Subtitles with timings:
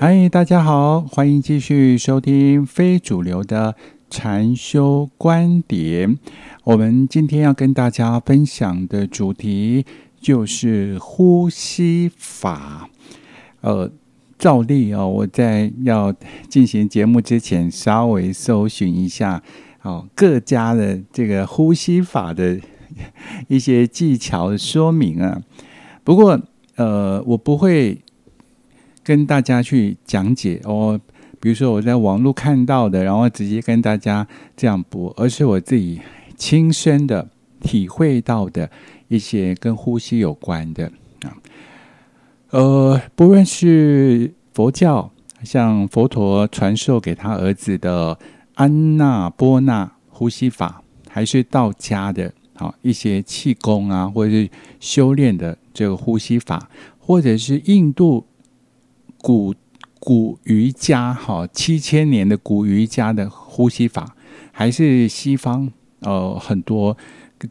[0.00, 3.74] 嗨，大家好，欢迎继续收听非主流的
[4.08, 6.16] 禅修观点。
[6.62, 9.84] 我们今天要跟大家分享的主题
[10.20, 12.88] 就是呼吸法。
[13.62, 13.90] 呃，
[14.38, 16.14] 照例哦，我在要
[16.48, 19.42] 进行节目之前，稍微搜寻一下
[19.82, 22.60] 哦各家的这个呼吸法的
[23.48, 25.42] 一些技巧说明啊。
[26.04, 26.40] 不过，
[26.76, 27.98] 呃，我不会。
[29.08, 31.00] 跟大家去讲解哦，
[31.40, 35.98] 比如说我在网络看到的，然后直接跟大家这样播，而是我自己
[36.36, 37.26] 亲身的
[37.58, 38.70] 体会到的
[39.08, 41.32] 一些跟呼吸有关的啊。
[42.50, 45.10] 呃，不论是佛教，
[45.42, 48.18] 像佛陀传授给他儿子的
[48.56, 56.68] 安那波那呼吸法，还是道家的啊一些气功啊，或者是修炼的这个呼吸法，
[56.98, 58.26] 或者是印度。
[59.20, 59.54] 古
[59.98, 64.16] 古瑜伽哈，七千年的古瑜伽的呼吸法，
[64.52, 66.96] 还是西方呃很多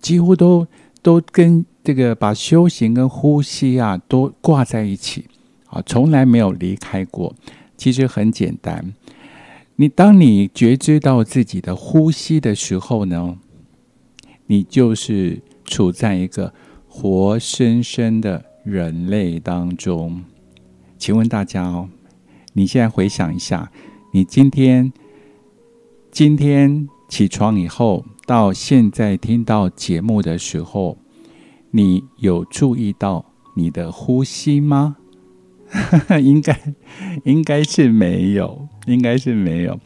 [0.02, 0.66] 几乎都
[1.02, 5.26] 都跟这个把修行跟呼吸啊都挂在一起
[5.68, 7.36] 啊，从来没有离开过。
[7.76, 8.94] 其实很简单，
[9.76, 13.38] 你当你觉知到自己的呼吸的时候呢，
[14.48, 16.54] 你就是处在一个
[16.88, 20.24] 活生生的人类当中。
[20.98, 21.90] 请问大家哦，
[22.54, 23.72] 你现在回想一下，
[24.12, 24.92] 你今天
[26.12, 30.98] 今天起床以后到现在听到节目的时候，
[31.72, 33.26] 你有注意到
[33.56, 34.98] 你的呼吸吗？
[36.24, 36.58] 应该
[37.26, 39.80] 应该是没有，应该是没有。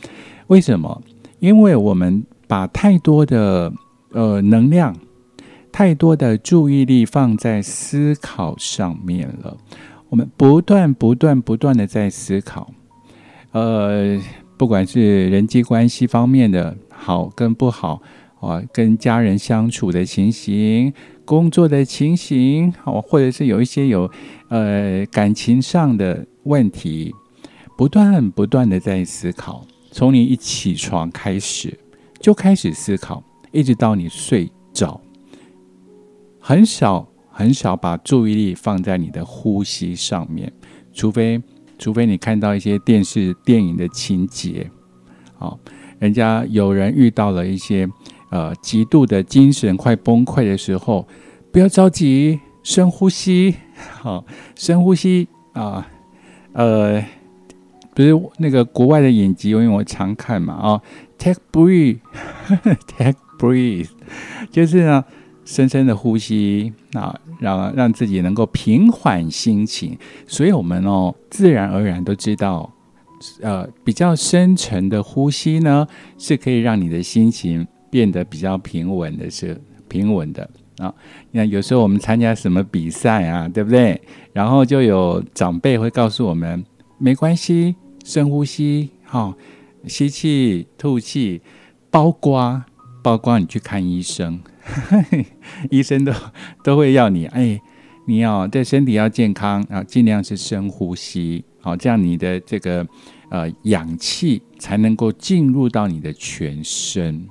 [0.48, 1.02] 为什么？
[1.40, 3.74] 因为我们把太多的
[4.12, 4.96] 呃能量、
[5.72, 9.58] 太多的注意力放在思考上面了。
[10.12, 12.70] 我们不断、不断、不断的在思考，
[13.54, 14.20] 呃，
[14.58, 18.02] 不管是人际关系方面的好跟不好
[18.42, 24.12] 啊，跟家人相处的情形、工作的情形，哦，或者是有一些有
[24.50, 27.16] 呃感情上的问题，
[27.78, 29.66] 不断、不断的在思考。
[29.94, 31.80] 从你一起床开始
[32.20, 33.24] 就开始思考，
[33.54, 35.00] 一直到你睡着，
[36.38, 37.08] 很少。
[37.42, 40.54] 很少把注意力放在你的呼吸上面，
[40.94, 41.42] 除非
[41.80, 44.70] 除非你看到一些电视电影的情节，
[45.34, 45.58] 好，
[45.98, 47.90] 人家有人遇到了一些
[48.30, 51.08] 呃极度的精神快崩溃的时候，
[51.52, 53.56] 不要着急，深呼吸，
[54.00, 54.24] 好，
[54.56, 55.88] 深呼吸啊，
[56.54, 57.04] 呃，
[57.96, 60.82] 不是那个国外的影集，因为我常看嘛，啊
[61.18, 63.90] ，take breathe，take breathe，
[64.52, 65.04] 就是呢。
[65.44, 69.98] 深深的呼吸，啊，让让自己能够平缓心情。
[70.28, 72.72] 所以，我们哦，自然而然都知道，
[73.42, 75.88] 呃，比较深沉的呼吸呢，
[76.18, 80.94] 是可以让你的心情变得比较平稳的，是平稳的啊。
[81.32, 84.00] 你看，有时候我们参加什么比赛啊，对不对？
[84.34, 86.64] 然后就有长辈会告诉我们，
[86.98, 87.76] 没关系，
[88.06, 89.36] 深呼吸，哈，
[89.88, 91.42] 吸气，吐气，
[91.90, 92.64] 包括
[93.04, 94.40] 包括你去看医生。
[95.70, 96.14] 医生都
[96.64, 97.60] 都会要你，哎，
[98.06, 102.88] 你要对身体要健康啊，尽量是深呼吸，好，这样你的这个
[103.30, 107.28] 呃氧气才能够进入到你的全身。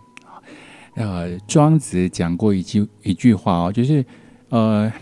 [0.94, 4.04] 呃，庄子讲过一句一句话哦，就是
[4.48, 4.92] 呃，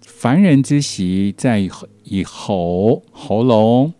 [0.00, 1.60] 凡人之习在
[2.04, 3.92] 以喉喉咙，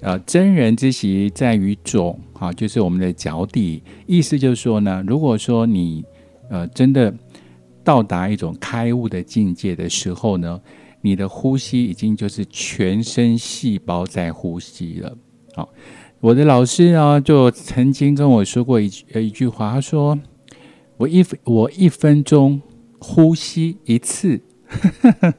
[0.00, 3.82] 呃，真人之习在于种，啊，就是我们的脚底。
[4.06, 6.04] 意思就是说呢，如果说你
[6.48, 7.12] 呃，真的
[7.82, 10.60] 到达一种开悟的境界的时候呢，
[11.00, 15.16] 你的呼吸已经就是全身细胞在呼吸了。
[15.54, 15.68] 好，
[16.20, 20.18] 我的老师啊，就曾经跟我说过一呃一句话，他说
[20.98, 22.60] ：“我一我一分钟
[22.98, 24.40] 呼吸一次。”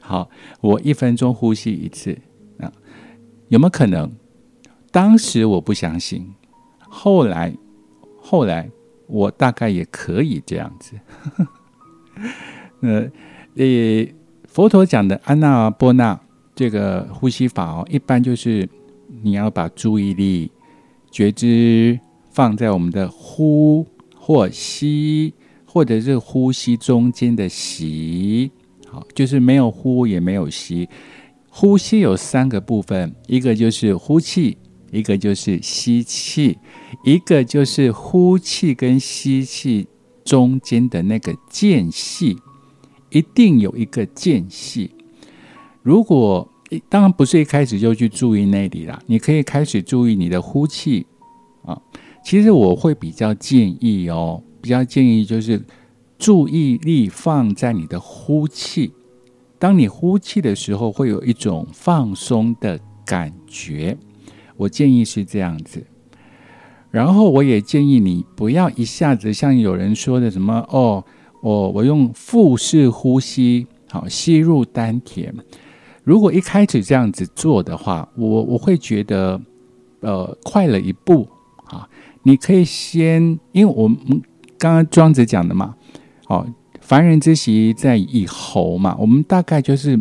[0.00, 2.18] 好，我一分钟呼吸一次
[2.58, 2.72] 啊，
[3.48, 4.10] 有没有可能？
[4.90, 6.34] 当时我不相信，
[6.78, 7.54] 后来
[8.20, 8.70] 后来。
[9.08, 10.94] 我大概也可以这样子。
[12.80, 13.10] 呃，
[13.56, 14.06] 呃，
[14.46, 16.18] 佛陀讲的安那波那
[16.54, 18.68] 这个呼吸法哦，一般就是
[19.22, 20.50] 你要把注意力
[21.10, 21.98] 觉知
[22.30, 25.34] 放在我们的呼或吸，
[25.64, 28.50] 或者是呼吸中间的吸，
[28.86, 30.88] 好，就是没有呼也没有吸。
[31.50, 34.58] 呼吸有三个部分，一个就是呼气。
[34.90, 36.58] 一个就是吸气，
[37.04, 39.86] 一个就是呼气跟吸气
[40.24, 42.36] 中间的那个间隙，
[43.10, 44.90] 一定有一个间隙。
[45.82, 46.48] 如果
[46.88, 51.06] 当然不是一开始就去注意那里啦，你可以开始注意你的呼气
[51.64, 51.80] 啊。
[52.24, 55.62] 其实我会比较建议哦，比较建议就是
[56.18, 58.92] 注意力放在你的呼气。
[59.58, 63.96] 当你呼气的时候，会有一种放松的感觉。
[64.58, 65.82] 我建议是这样子。
[66.90, 71.04] 然后我也建议你不要一下子像有人说的什么哦，
[71.42, 75.34] 我我用腹式呼吸，好吸入丹田。
[76.02, 79.40] 如果一开始这样子做的话，我我会觉得
[80.00, 81.28] 呃快了一步
[81.66, 81.88] 啊。
[82.22, 83.98] 你可以先，因为我们
[84.58, 85.74] 刚刚庄子讲的嘛，
[86.28, 86.46] 哦，
[86.80, 89.98] 凡人之习在以喉嘛，我们大概就是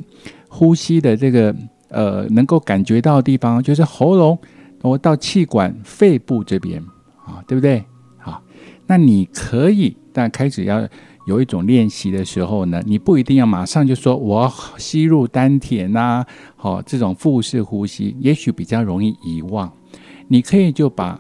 [0.48, 1.54] 呼吸的这个
[1.90, 4.38] 呃能够感觉到的地方，就是喉咙。
[4.82, 6.80] 我到气管、肺部这边
[7.26, 7.84] 啊，对不对？
[8.18, 8.42] 好，
[8.86, 10.88] 那你可以，但开始要
[11.26, 16.24] 有一种练习的时候呢，你不一定要马上就说我吸入丹田呐，
[16.56, 19.72] 好，这种腹式呼吸，也许比较容易遗忘。
[20.28, 21.20] 你可以就把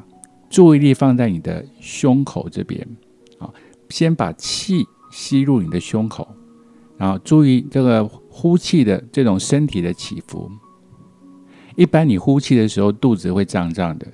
[0.50, 2.88] 注意力放在你的胸口这边，
[3.40, 3.50] 啊，
[3.90, 6.28] 先把气吸入你的胸口，
[6.96, 8.08] 然后注意这个
[8.40, 10.52] 呼气的这种身体的起伏。
[11.76, 14.06] 一般你呼气的时候肚子会胀胀的，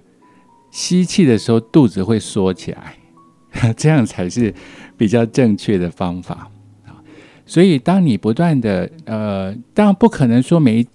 [0.72, 2.96] 吸气的时候肚子会缩起来，
[3.75, 4.54] 这样才是
[4.96, 6.50] 比较正确的方法
[6.86, 7.04] 啊。
[7.46, 10.88] 所以当你不断的呃，当然不可能说每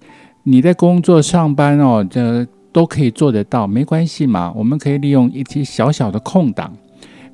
[0.44, 4.50] 你在工作上班哦，这都可以做得到，没关系嘛。
[4.56, 6.74] 我们可以利用一些小小的空档，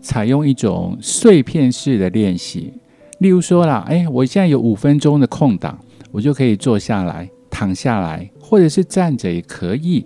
[0.01, 2.73] 采用一种碎片式的练习。
[3.25, 5.79] 例如说啦，哎，我现在有五分钟的空档，
[6.13, 7.27] 我就可以坐下来。
[7.49, 10.05] 躺下来，或者是站着也可以。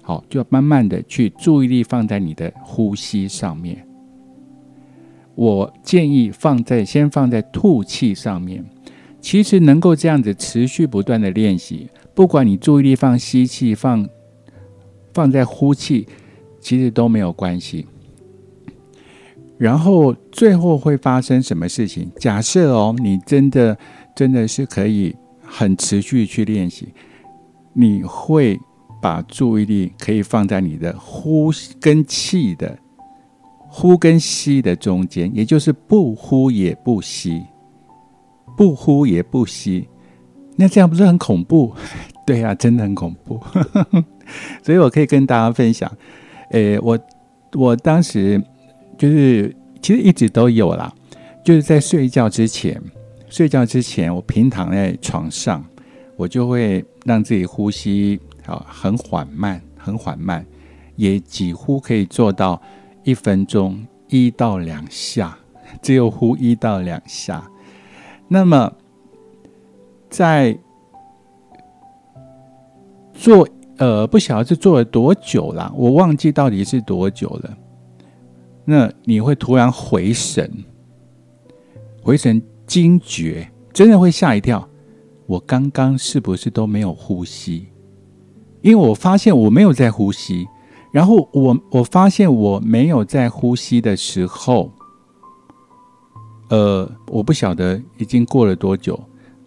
[0.00, 3.86] 好，就慢慢的去注意力放在你的呼吸上面。
[5.34, 8.64] 我建议放在先放在吐气上面。
[9.20, 14.08] 其实能够这样子持续不断的练习，不管你注意力放吸气放
[15.12, 16.06] 放在呼气，
[16.60, 17.86] 其实都没有关系。
[19.58, 22.10] 然后最后会发生什么事情？
[22.18, 23.76] 假设哦，你真的
[24.14, 25.14] 真的是可以。
[25.46, 26.88] 很持续去练习，
[27.74, 28.58] 你会
[29.00, 32.76] 把注意力可以放在你的呼跟气的
[33.68, 37.40] 呼跟吸的中间，也就是不呼也不吸，
[38.56, 39.86] 不呼也不吸。
[40.56, 41.72] 那这样不是很恐怖？
[42.26, 43.38] 对啊，真的很恐怖。
[44.64, 45.88] 所以我可以跟大家分享，
[46.50, 46.98] 诶，我
[47.52, 48.42] 我当时
[48.98, 50.92] 就是其实一直都有啦，
[51.44, 52.80] 就是在睡觉之前。
[53.28, 55.64] 睡觉之前，我平躺在床上，
[56.16, 60.46] 我就会让自己呼吸啊很缓慢，很缓慢，
[60.94, 62.62] 也几乎可以做到
[63.02, 65.36] 一分钟一到两下，
[65.82, 67.44] 只有呼一到两下。
[68.28, 68.72] 那么
[70.08, 70.56] 在
[73.12, 73.48] 做
[73.78, 77.58] 呃不晓得是做了多久啦，我忘记到底是多久了。
[78.64, 80.64] 那你会突然回神，
[82.02, 82.42] 回神。
[82.66, 84.66] 惊觉，真的会吓一跳。
[85.26, 87.66] 我刚刚是不是都没有呼吸？
[88.62, 90.48] 因为我发现我没有在呼吸。
[90.90, 94.72] 然后我我发现我没有在呼吸的时候，
[96.48, 98.98] 呃，我不晓得已经过了多久。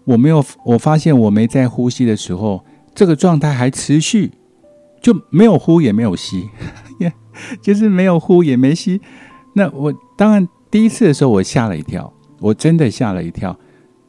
[0.04, 2.64] 我没有，我发现我没在呼吸的时候，
[2.94, 4.32] 这个状态还持续，
[5.02, 6.50] 就没有呼也没有吸，
[7.62, 9.00] 就是没有呼也没吸。
[9.54, 12.14] 那我当然第一次的时候，我吓了一跳。
[12.40, 13.58] 我真的吓了一跳，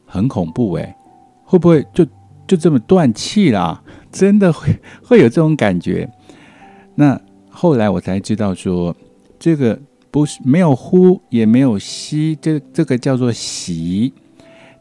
[0.05, 0.95] 很恐怖哎！
[1.43, 2.05] 会不会就
[2.47, 3.81] 就这么断气啦？
[4.11, 6.07] 真的会会有这种感觉？
[6.93, 7.19] 那
[7.49, 8.95] 后来我才知道说，
[9.39, 9.79] 这个
[10.11, 14.13] 不是没有呼也没有吸，这这个叫做息。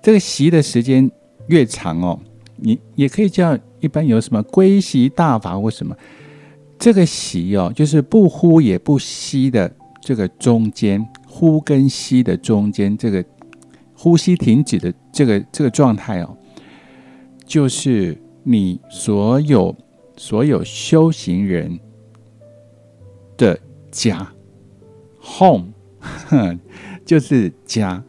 [0.02, 1.10] 这个息的时间
[1.46, 2.20] 越长哦，
[2.56, 5.96] 你也可以叫一般有什么归息大法或什么。
[6.78, 9.70] 这个息哦，就是不呼也不吸的
[10.00, 13.24] 这个中间，呼跟吸的中间这个。
[14.00, 16.36] 呼吸停止的这个这个状态哦，
[17.44, 19.74] 就是你所有
[20.16, 21.80] 所有修行人
[23.36, 23.58] 的
[23.90, 24.32] 家
[25.20, 25.72] ，home，
[27.04, 28.00] 就是家。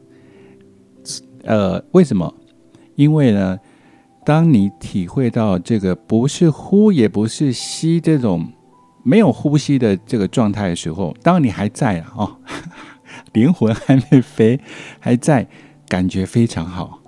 [1.41, 2.31] 呃，为什么？
[2.93, 3.57] 因为呢，
[4.29, 8.47] 当你体会到这个不是呼也不是吸这种
[9.01, 12.35] 没有呼吸的这个状态的时候，当你还在啊，哦，
[13.33, 14.59] 灵魂还没飞，
[14.99, 15.47] 还在。
[15.87, 16.99] 感觉非常好，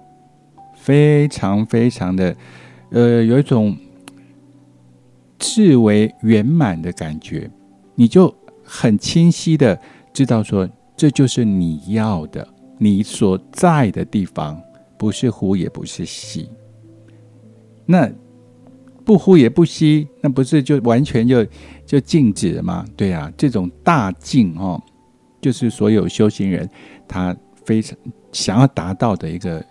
[0.75, 2.35] 非常非常的，
[2.89, 3.77] 呃，有一种
[5.37, 7.47] 至为圆满的感觉，
[7.93, 9.79] 你就很清晰的
[10.11, 12.47] 知道说，这就是你要的，
[12.79, 14.59] 你所在的地方，
[14.97, 16.49] 不是呼，也不是吸。
[17.85, 18.09] 那
[19.03, 21.45] 不呼也不吸，那不是就完全就
[21.85, 22.85] 就静止了吗？
[22.95, 24.81] 对啊，这种大静哦，
[25.41, 26.69] 就是所有修行人
[27.07, 27.35] 他
[27.65, 27.97] 非常
[28.31, 29.63] 想要达到的一个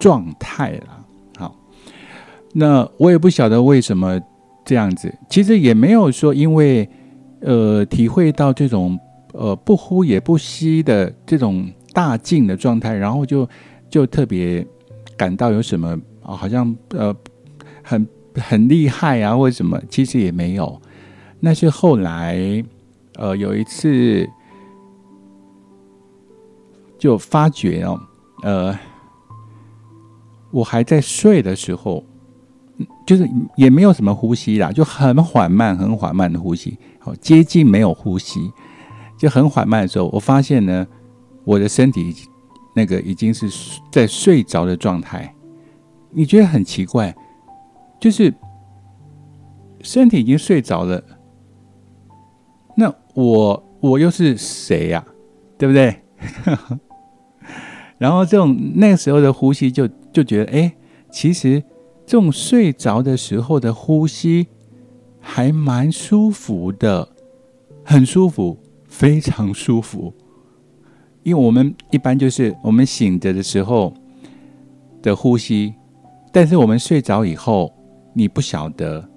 [0.00, 1.04] 状态了。
[1.36, 1.54] 好，
[2.54, 4.18] 那我也不晓得为什么
[4.64, 6.88] 这样子，其实也没有说因为
[7.40, 8.98] 呃体会到这种
[9.34, 13.48] 呃不呼也不吸的这种大静的状态，然后就
[13.90, 14.66] 就特别
[15.16, 15.90] 感到有什么
[16.22, 17.14] 啊，好像呃
[17.88, 18.06] 很。
[18.40, 19.82] 很厉害啊，或者什么？
[19.90, 20.80] 其实也没有。
[21.40, 22.62] 那是后来，
[23.14, 24.24] 呃，有一次
[26.96, 28.00] 就发觉哦，
[28.44, 28.78] 呃，
[30.52, 32.04] 我还在睡的时候，
[33.04, 38.52] 就是也没有什么呼吸啦，就很缓慢、很缓慢的呼吸，好接近没有呼吸，
[39.16, 40.86] 就很缓慢的时候，我发现呢，
[41.42, 42.14] 我的身体
[42.72, 43.50] 那个已经是
[43.90, 45.34] 在睡着的状态。
[46.12, 47.12] 你觉得很奇怪？
[48.00, 48.32] 就是
[49.80, 51.02] 身体已经睡着了，
[52.76, 55.04] 那我我又是谁呀？
[55.56, 56.00] 对不对？
[57.98, 60.72] 然后这种那时候的呼吸，就就觉得，哎，
[61.10, 61.60] 其实
[62.06, 64.46] 这种睡着的时候的呼吸
[65.20, 67.08] 还蛮舒服的，
[67.84, 70.14] 很舒服，非常舒服。
[71.24, 73.92] 因为我们一般就是我们醒着的时候
[75.02, 75.74] 的呼吸，
[76.32, 77.72] 但是我们睡着以后。
[78.18, 79.08] 你不晓得，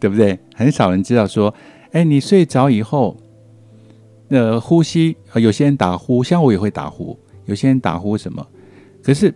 [0.00, 0.38] 对不对？
[0.54, 1.54] 很少人知道说，
[1.92, 3.14] 哎，你睡着以后，
[4.30, 8.44] 呃，呼吸，有些人打呼，像我也会打呼，有些人打呼什么？
[9.02, 9.32] 可是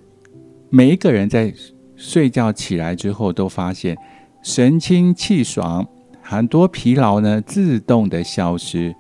[0.71, 1.53] 每一个人在
[1.97, 3.95] 睡觉起来之后，都发现
[4.43, 5.87] 神清气爽，
[6.23, 8.95] 很多疲劳呢自动的消失。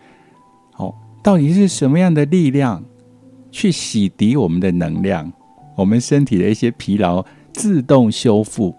[0.77, 2.85] 哦，到底是什么样的力量
[3.51, 5.33] 去洗涤我们的能量，
[5.77, 7.25] 我们身体的一些疲劳
[7.55, 8.75] 自动修复？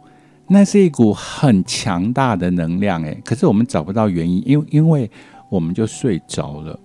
[0.54, 5.10] 那是一股很强大的能量，诶，可是我们找不到原因，因因为
[5.50, 6.78] 我们就睡着了，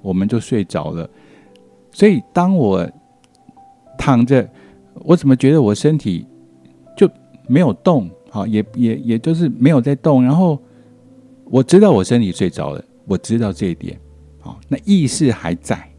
[0.00, 1.06] 我们就睡着了。
[1.92, 2.90] 所以当我
[3.98, 4.48] 躺着，
[5.04, 6.26] 我怎么觉得我身体
[6.96, 7.06] 就
[7.46, 8.08] 没有动？
[8.30, 10.24] 好，也也也就是没有在动。
[10.24, 10.58] 然后
[11.44, 14.00] 我知道我身体睡着了，我知道这一点。
[14.40, 15.90] 好，那意识还在，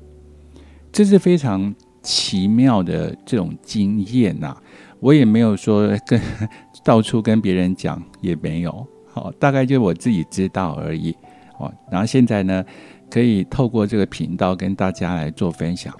[0.91, 1.71] 这是非常
[2.01, 4.57] 奇妙的这种经验呐。
[5.05, 6.19] 我也没有说跟
[6.83, 11.15] 到处跟别人讲，也没有好，大概就我自己知道而已
[11.59, 11.71] 哦。
[11.91, 12.65] 然后现在呢，
[13.07, 15.95] 可以透过这个频道跟大家来做分享。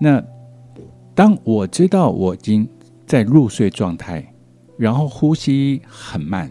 [0.00, 0.24] 那
[1.14, 2.66] 当我知道我已经
[3.06, 4.26] 在入睡状态，
[4.78, 6.50] 然后呼吸很慢，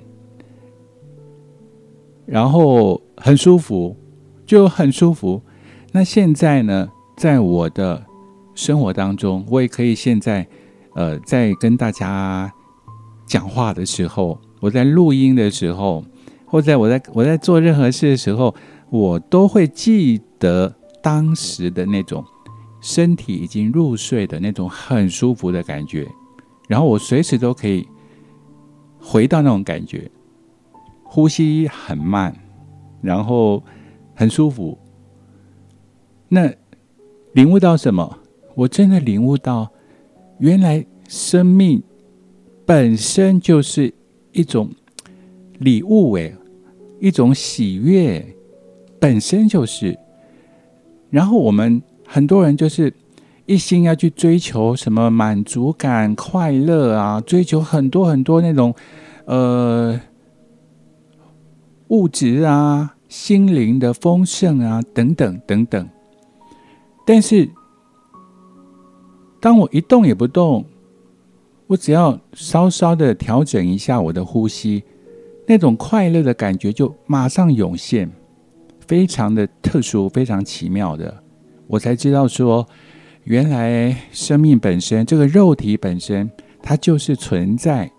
[2.28, 3.98] 然后很舒服，
[4.46, 5.42] 就很舒服。
[5.92, 8.06] 那现在呢，在我的
[8.54, 10.48] 生活当中，我也可以现在。
[10.96, 12.50] 呃，在跟大家
[13.25, 16.02] 讲话的时候，我在录音的时候，
[16.46, 18.56] 或者我在我在做任何事的时候，
[18.90, 20.74] 我都会记得
[21.04, 22.24] 当时的那种
[22.80, 26.08] 身体已经入睡的那种很舒服的感觉，
[26.70, 27.86] 然后我随时都可以
[28.98, 30.10] 回到那种感觉，
[31.04, 32.34] 呼吸很慢，
[33.02, 33.62] 然后
[34.14, 34.78] 很舒服。
[36.30, 36.50] 那
[37.34, 38.20] 领悟到什么？
[38.56, 39.70] 我真的领悟到。
[40.39, 41.82] 原来生命
[42.65, 43.94] 本身就是
[44.32, 44.70] 一种
[45.60, 46.36] 礼物，诶，
[47.00, 48.25] 一种喜悦，
[49.00, 49.98] 本身就是。
[51.10, 52.94] 然后我们很多人就是
[53.46, 58.75] 一心要去追求什么满足感、快乐啊，追求很多很多那种
[59.25, 60.00] 呃
[61.88, 65.89] 物质啊、心灵的丰盛啊等等等等，
[67.06, 67.50] 但是。
[69.46, 70.66] 当我一动也不动，
[71.68, 74.84] 我只要稍稍的调整一下我的呼吸，
[75.46, 78.12] 那种快乐的感觉就马上涌现，
[78.88, 81.22] 非常的特殊，非常奇妙的。
[81.68, 82.68] 我才知道说，
[83.25, 86.28] 原来生命本身，这个肉体本身，
[86.64, 87.92] 它就是存在，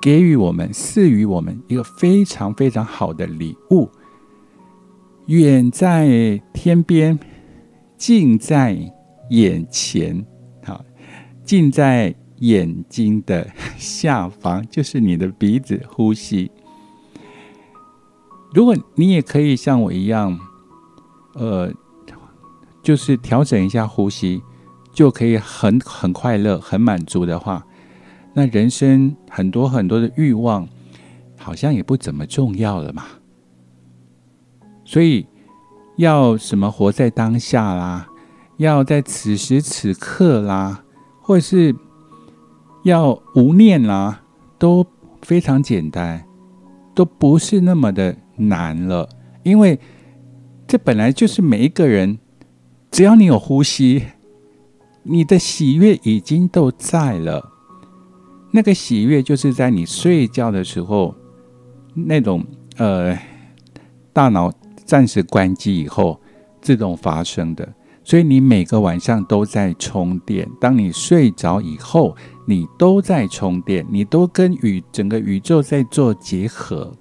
[0.00, 3.88] 给予我们、赐予我们一个非常非常好的礼物，
[5.26, 7.18] 远在天边，
[7.96, 8.78] 近在
[9.30, 10.24] 眼前。
[11.44, 16.50] 近在眼睛的 下方，就是你的鼻子呼吸。
[18.52, 20.38] 如果你也可以像我一样，
[21.34, 21.72] 呃，
[22.82, 24.42] 就是调整一下呼吸，
[24.92, 27.66] 就可以很很快乐、很满足的话，
[28.32, 30.68] 那人生很多很多的欲望，
[31.36, 33.04] 好像也不怎么重要了嘛。
[34.84, 35.26] 所以
[35.96, 38.06] 要什么活在当下啦，
[38.58, 40.83] 要在此时此刻啦。
[41.24, 41.74] 或是
[42.84, 44.20] 要无念啦，
[44.58, 44.86] 都
[45.22, 46.22] 非常简单。
[46.94, 49.08] 都不是那么的难了，
[49.42, 49.80] 因为
[50.64, 52.20] 这本来就是每一个人，
[52.88, 54.04] 只要你有呼吸，
[55.02, 57.50] 你的喜悦已经都在了。
[58.52, 61.12] 那个喜悦就是在你睡觉的时候，
[61.94, 62.44] 那种
[62.76, 63.18] 呃，
[64.12, 64.52] 大脑
[64.84, 66.20] 暂时关机以后
[66.60, 67.68] 自动发生的。
[68.04, 70.48] 所以你每个晚上都在充电。
[70.60, 72.14] 当你睡着以后，
[72.46, 76.94] 你都在充电，你都跟宇整个宇宙在做结合，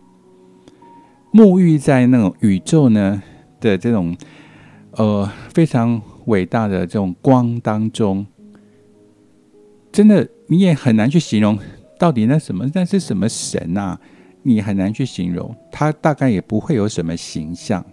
[1.32, 3.22] 沐浴在那种宇宙呢
[3.60, 4.18] 的这种
[4.94, 8.26] 呃非常伟大的这种光当中，
[9.92, 10.28] 真的。
[10.48, 11.58] 你也很难去形容
[11.98, 13.98] 到底那什么那是什么神呐？
[14.44, 17.84] 你很难去形容，他大概也不会有什么形象。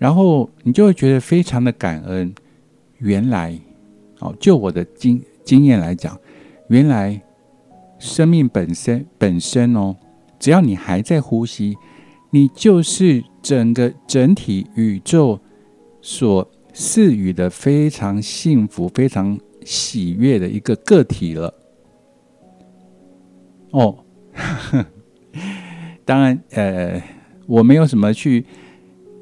[0.00, 2.34] 然后你就会觉得非常的感恩。
[2.98, 3.56] 原来，
[4.18, 6.18] 哦，就我的经经验来讲，
[6.68, 7.22] 原来
[8.00, 9.94] 生命本身本身哦，
[10.40, 11.76] 只要你还在呼吸，
[12.30, 15.38] 你就是整个整体宇宙
[16.02, 19.38] 所赐予的非常幸福、非常。
[19.62, 21.52] 喜悦的一个个体了，
[23.72, 23.94] 哦，
[26.06, 27.00] 当然，呃，
[27.46, 28.46] 我没有什么去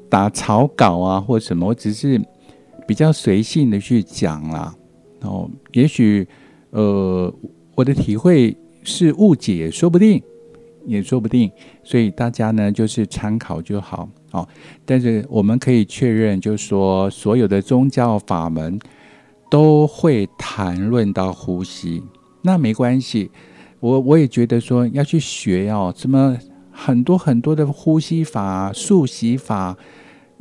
[0.09, 2.19] 打草稿啊，或什么，我只是
[2.87, 4.75] 比较随性的去讲啦。
[5.21, 6.27] 哦，也许，
[6.71, 7.33] 呃，
[7.75, 10.21] 我的体会是误解，说不定，
[10.85, 11.51] 也说不定，
[11.83, 14.09] 所以大家呢，就是参考就好。
[14.31, 14.47] 哦，
[14.85, 18.79] 但是我们可以确认，就是说，所有的宗教法门。
[19.51, 22.03] 都会谈论到呼吸，
[22.43, 23.31] 那没关系。
[23.79, 26.37] 我我也觉得说要去学哦，什么
[26.81, 29.75] 很多很多的呼吸法、漱息法，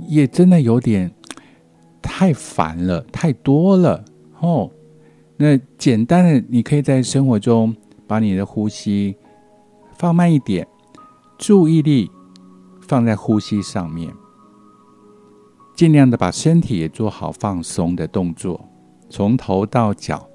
[0.07, 1.12] 也真的有点
[2.00, 4.04] 太烦了，太多了
[4.38, 4.71] 哦。
[5.37, 7.75] 那简单的，你可以在生活中
[8.07, 9.16] 把你的呼吸
[9.97, 10.66] 放慢一点，
[11.37, 12.09] 注意力
[12.87, 14.09] 放在呼吸上面，
[15.75, 18.65] 尽量的把身体也做好放松的动作。
[19.10, 20.28] 从头到脚，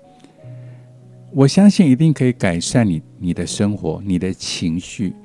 [1.32, 5.16] 我相信一定可以改善你你的生活、你的情绪。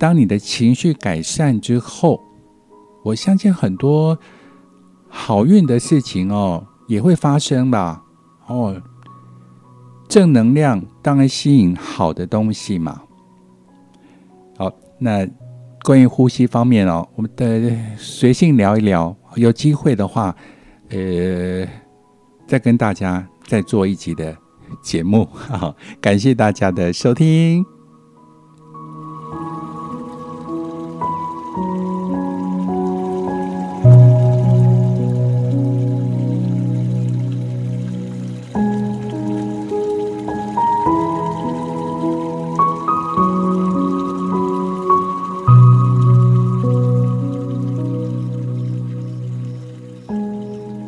[0.00, 2.22] 当你的情绪改善之后，
[3.04, 4.18] 我相信很多
[5.10, 8.02] 好运的事情哦也会发生吧。
[8.46, 8.80] 哦，
[10.08, 13.02] 正能量当然吸引好的东西嘛。
[14.56, 15.28] 好，那
[15.84, 19.14] 关于呼吸方面哦，我们的随性聊一聊。
[19.34, 20.34] 有机会的话，
[20.88, 21.68] 呃。
[22.46, 24.36] 再跟大家再做一集的
[24.82, 27.79] 节目， 好，感谢大家的收听。